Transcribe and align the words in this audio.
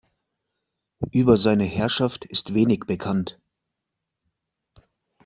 Über 1.11 1.37
seine 1.37 1.63
Herrschaft 1.65 2.25
ist 2.25 2.55
wenig 2.55 2.85
bekannt. 2.87 3.39